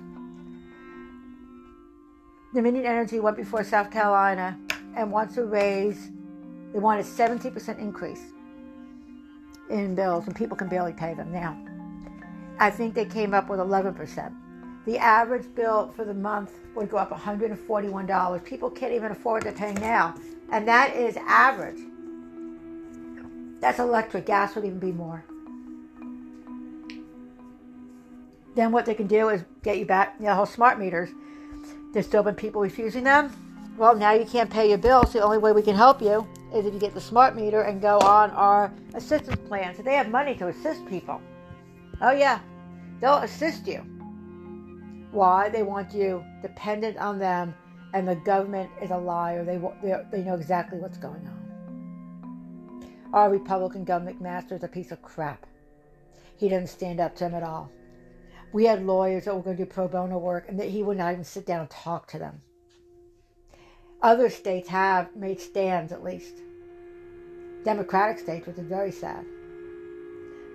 Dominion 2.55 2.87
Energy 2.87 3.19
went 3.19 3.37
before 3.37 3.65
South 3.65 3.91
Carolina 3.91 4.59
and 4.95 5.11
wants 5.11 5.35
to 5.35 5.45
raise, 5.45 6.11
they 6.73 6.79
want 6.79 7.01
a 7.01 7.05
70% 7.05 7.79
increase 7.79 8.33
in 9.71 9.95
bills, 9.95 10.27
and 10.27 10.35
people 10.35 10.57
can 10.57 10.69
barely 10.69 10.93
pay 10.93 11.15
them 11.15 11.33
now. 11.33 11.57
I 12.59 12.71
think 12.71 12.95
they 12.95 13.05
came 13.05 13.35
up 13.35 13.49
with 13.49 13.61
11%. 13.61 14.35
The 14.87 14.99
average 14.99 15.53
bill 15.55 15.93
for 15.97 16.05
the 16.05 16.15
month 16.15 16.53
would 16.75 16.91
go 16.91 16.97
up 16.97 17.11
$141. 17.11 18.45
People 18.45 18.71
can't 18.71 18.93
even 18.93 19.11
afford 19.11 19.43
to 19.43 19.53
pay 19.53 19.75
now. 19.75 20.15
And 20.53 20.67
that 20.69 20.95
is 20.95 21.17
average. 21.17 21.81
That's 23.61 23.81
electric. 23.81 24.27
Gas 24.27 24.55
would 24.55 24.65
even 24.65 24.79
be 24.79 24.93
more. 24.93 25.25
Then 28.55 28.73
what 28.73 28.87
they 28.87 28.95
can 28.95 29.07
do 29.07 29.29
is 29.29 29.45
get 29.63 29.77
you 29.79 29.87
back, 29.87 30.15
you 30.19 30.27
know, 30.27 30.35
whole 30.35 30.47
smart 30.47 30.79
meters. 30.79 31.11
There's 31.93 32.07
still 32.07 32.23
been 32.23 32.37
people 32.37 32.61
refusing 32.61 33.05
them. 33.05 33.33
Well, 33.77 33.95
now 33.95 34.13
you 34.13 34.25
can't 34.25 34.49
pay 34.49 34.69
your 34.69 34.79
bills. 34.79 35.13
The 35.13 35.21
only 35.21 35.39
way 35.39 35.53
we 35.53 35.63
can 35.63 35.75
help 35.75 36.01
you 36.01 36.27
is 36.55 36.67
if 36.67 36.73
you 36.73 36.81
get 36.81 36.95
the 36.95 37.01
smart 37.01 37.35
meter 37.35 37.63
and 37.63 37.81
go 37.81 37.99
on 37.99 38.31
our 38.31 38.73
assistance 38.95 39.41
plan. 39.49 39.75
So 39.75 39.83
they 39.83 39.95
have 39.95 40.11
money 40.11 40.35
to 40.37 40.49
assist 40.49 40.87
people. 40.87 41.21
Oh, 42.01 42.13
yeah, 42.13 42.41
they'll 43.01 43.19
assist 43.19 43.67
you. 43.67 43.79
Why? 45.11 45.49
They 45.49 45.63
want 45.63 45.95
you 45.95 46.25
dependent 46.43 46.99
on 46.99 47.19
them, 47.19 47.55
and 47.95 48.07
the 48.07 48.17
government 48.17 48.71
is 48.83 48.91
a 48.91 48.97
liar. 48.97 49.45
They, 49.45 49.59
they, 49.83 49.97
they 50.13 50.23
know 50.23 50.35
exactly 50.35 50.79
what's 50.79 50.99
going 50.99 51.27
on. 51.27 51.37
Our 53.13 53.31
Republican 53.31 53.85
governor 53.85 54.13
McMaster 54.13 54.53
is 54.53 54.63
a 54.63 54.69
piece 54.69 54.93
of 54.93 55.01
crap. 55.01 55.47
He 56.37 56.49
doesn't 56.49 56.67
stand 56.67 57.01
up 57.01 57.15
to 57.17 57.25
them 57.25 57.35
at 57.35 57.43
all. 57.43 57.71
We 58.53 58.67
had 58.67 58.85
lawyers 58.85 59.25
that 59.25 59.35
were 59.35 59.43
going 59.43 59.57
to 59.57 59.65
do 59.65 59.71
pro 59.71 59.89
bono 59.89 60.19
work, 60.19 60.49
and 60.49 60.61
that 60.61 60.69
he 60.69 60.83
would 60.83 60.99
not 60.99 61.13
even 61.13 61.25
sit 61.25 61.47
down 61.47 61.61
and 61.61 61.71
talk 61.71 62.07
to 62.09 62.19
them. 62.19 62.43
Other 64.07 64.31
states 64.31 64.69
have 64.69 65.09
made 65.17 65.41
stands, 65.41 65.91
at 65.91 66.05
least. 66.05 66.37
Democratic 67.65 68.21
states, 68.21 68.47
which 68.47 68.57
is 68.57 68.69
very 68.69 68.93
sad. 68.93 69.27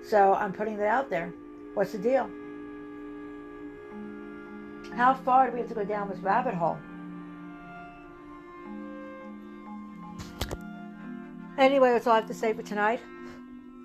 So 0.08 0.34
I'm 0.36 0.53
putting 0.53 0.77
that 0.77 0.88
out 0.88 1.10
there. 1.10 1.34
What's 1.74 1.91
the 1.91 1.98
deal? 1.98 2.29
How 4.96 5.13
far 5.13 5.48
do 5.48 5.51
we 5.51 5.60
have 5.60 5.67
to 5.67 5.75
go 5.75 5.84
down 5.84 6.08
this 6.08 6.20
rabbit 6.20 6.53
hole? 6.53 6.77
Anyway, 11.58 11.91
that's 11.91 12.08
all 12.08 12.13
I 12.13 12.20
have 12.22 12.27
to 12.27 12.34
say 12.34 12.53
for 12.53 12.63
tonight. 12.63 13.01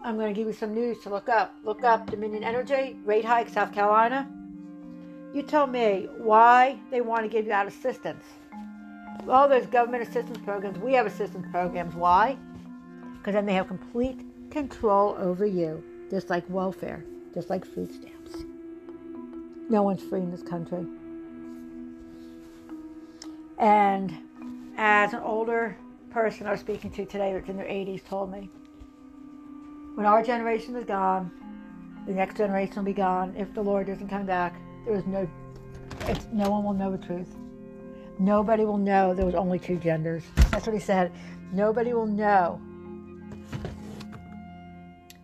I'm 0.04 0.14
going 0.14 0.32
to 0.32 0.38
give 0.40 0.46
you 0.46 0.52
some 0.52 0.74
news 0.74 1.00
to 1.02 1.10
look 1.10 1.28
up. 1.28 1.56
Look 1.64 1.82
up 1.82 2.08
Dominion 2.08 2.44
Energy, 2.44 3.00
rate 3.04 3.24
hike, 3.24 3.48
South 3.48 3.72
Carolina. 3.72 4.30
You 5.34 5.42
tell 5.42 5.66
me 5.66 6.08
why 6.18 6.78
they 6.92 7.00
want 7.00 7.24
to 7.24 7.28
give 7.28 7.46
you 7.46 7.50
that 7.50 7.66
assistance. 7.66 8.22
Well, 9.24 9.48
those 9.48 9.66
government 9.66 10.08
assistance 10.08 10.38
programs. 10.38 10.78
We 10.78 10.92
have 10.94 11.06
assistance 11.06 11.46
programs. 11.50 11.94
Why? 11.94 12.36
Because 13.18 13.34
then 13.34 13.46
they 13.46 13.54
have 13.54 13.66
complete 13.68 14.20
control 14.50 15.16
over 15.18 15.44
you, 15.44 15.82
just 16.10 16.30
like 16.30 16.44
welfare, 16.48 17.04
just 17.34 17.50
like 17.50 17.64
food 17.64 17.92
stamps. 17.92 18.44
No 19.68 19.82
one's 19.82 20.02
free 20.02 20.20
in 20.20 20.30
this 20.30 20.42
country. 20.42 20.86
And 23.58 24.16
as 24.76 25.12
an 25.12 25.20
older 25.20 25.76
person 26.10 26.46
I 26.46 26.52
was 26.52 26.60
speaking 26.60 26.90
to 26.92 27.04
today 27.04 27.32
that's 27.32 27.48
in 27.48 27.56
their 27.56 27.66
80s 27.66 28.04
told 28.06 28.32
me, 28.32 28.48
when 29.96 30.06
our 30.06 30.22
generation 30.22 30.76
is 30.76 30.84
gone, 30.84 31.30
the 32.06 32.14
next 32.14 32.36
generation 32.36 32.76
will 32.76 32.84
be 32.84 32.92
gone. 32.92 33.34
If 33.36 33.52
the 33.54 33.62
Lord 33.62 33.86
doesn't 33.88 34.08
come 34.08 34.24
back, 34.24 34.54
there 34.84 34.94
is 34.94 35.06
no, 35.06 35.28
no 36.32 36.50
one 36.50 36.64
will 36.64 36.74
know 36.74 36.96
the 36.96 37.04
truth. 37.04 37.35
Nobody 38.18 38.64
will 38.64 38.78
know 38.78 39.14
there 39.14 39.26
was 39.26 39.34
only 39.34 39.58
two 39.58 39.76
genders. 39.76 40.22
That's 40.50 40.66
what 40.66 40.74
he 40.74 40.80
said. 40.80 41.12
Nobody 41.52 41.92
will 41.92 42.06
know 42.06 42.60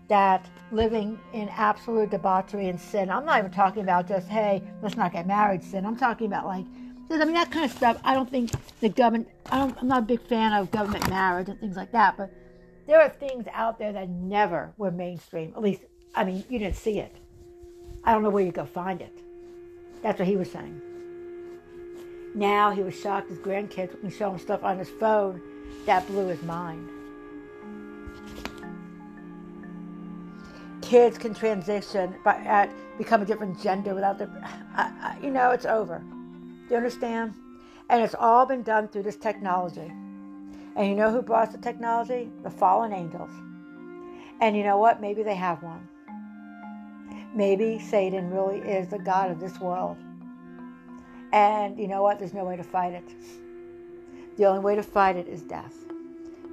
that 0.09 0.47
living 0.73 1.19
in 1.33 1.49
absolute 1.49 2.11
debauchery 2.11 2.69
and 2.69 2.79
sin. 2.79 3.11
I'm 3.11 3.25
not 3.25 3.39
even 3.39 3.51
talking 3.51 3.83
about 3.83 4.07
just, 4.07 4.29
hey, 4.29 4.63
let's 4.83 4.97
not 4.97 5.13
get 5.13 5.27
married 5.27 5.65
sin. 5.65 5.87
I'm 5.87 5.97
talking 5.97 6.27
about 6.27 6.47
like, 6.47 6.67
I 7.11 7.25
mean, 7.25 7.35
that 7.35 7.51
kind 7.51 7.65
of 7.65 7.71
stuff. 7.71 7.99
I 8.05 8.15
don't 8.15 8.31
think 8.31 8.51
the 8.81 8.89
government, 8.89 9.29
I 9.51 9.59
don't, 9.59 9.77
I'm 9.81 9.89
not 9.89 10.03
a 10.03 10.07
big 10.07 10.21
fan 10.21 10.53
of 10.53 10.71
government 10.71 11.09
marriage 11.09 11.49
and 11.49 11.59
things 11.61 11.77
like 11.77 11.93
that, 11.93 12.17
but 12.17 12.31
there 12.87 13.01
are 13.01 13.09
things 13.09 13.47
out 13.53 13.79
there 13.79 13.93
that 13.93 14.09
never 14.09 14.73
were 14.77 14.91
mainstream. 14.91 15.53
At 15.57 15.63
least, 15.63 15.83
I 16.15 16.25
mean, 16.25 16.45
you 16.49 16.59
didn't 16.59 16.77
see 16.77 16.99
it. 16.99 17.17
I 18.05 18.13
don't 18.13 18.23
know 18.23 18.31
where 18.31 18.45
you 18.45 18.53
go 18.53 18.67
find 18.67 19.01
it. 19.01 19.19
That's 20.03 20.19
what 20.19 20.29
he 20.29 20.37
was 20.37 20.51
saying. 20.51 20.81
Now 22.35 22.71
he 22.71 22.83
was 22.83 22.99
shocked 22.99 23.29
his 23.29 23.39
grandkids 23.39 24.01
would 24.03 24.13
show 24.13 24.31
him 24.31 24.39
stuff 24.39 24.65
on 24.65 24.79
his 24.79 24.89
phone 24.89 25.41
that 25.87 26.07
blew 26.07 26.29
his 26.29 26.43
mind. 26.43 26.89
Kids 30.81 31.19
can 31.19 31.35
transition, 31.35 32.15
become 32.99 33.23
a 33.23 33.25
different 33.25 33.61
gender 33.61 33.95
without 33.95 34.19
their, 34.19 34.31
you 35.23 35.31
know, 35.31 35.51
it's 35.51 35.67
over. 35.67 35.99
Do 35.99 36.67
you 36.71 36.77
understand? 36.77 37.35
And 37.89 38.03
it's 38.03 38.15
all 38.15 38.47
been 38.47 38.63
done 38.63 38.89
through 38.89 39.03
this 39.03 39.17
technology. 39.17 39.93
And 40.77 40.89
you 40.89 40.95
know 40.95 41.11
who 41.11 41.21
brought 41.21 41.53
the 41.53 41.59
technology? 41.59 42.31
The 42.43 42.51
fallen 42.51 42.93
angels. 42.93 43.31
And 44.41 44.57
you 44.57 44.65
know 44.65 44.79
what? 44.79 45.01
Maybe 45.01 45.23
they 45.23 45.35
have 45.35 45.63
one. 45.63 45.89
Maybe 47.35 47.79
Satan 47.79 48.31
really 48.31 48.59
is 48.59 48.89
the 48.89 48.99
God 48.99 49.31
of 49.31 49.41
this 49.41 49.59
world. 49.61 49.97
And 51.33 51.79
you 51.79 51.89
know 51.89 52.03
what? 52.03 52.19
There's 52.19 52.35
no 52.35 52.45
way 52.45 52.57
to 52.57 52.63
fight 52.63 52.93
it. 52.93 53.05
The 54.37 54.45
only 54.47 54.61
way 54.61 54.75
to 54.77 54.83
fight 54.83 55.17
it 55.17 55.29
is 55.29 55.43
death. 55.43 55.75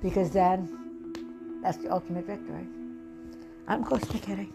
Because 0.01 0.31
then 0.31 1.59
that's 1.61 1.77
the 1.77 1.91
ultimate 1.91 2.25
victory. 2.25 2.67
I'm 3.67 3.83
close 3.83 4.05
to 4.07 4.17
kidding. 4.17 4.53